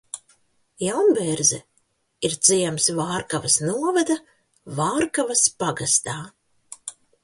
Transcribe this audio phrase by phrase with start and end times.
[0.83, 1.59] Jaunbērze
[2.29, 4.19] ir ciems Vārkavas novada
[4.83, 6.21] Vārkavas pagastā.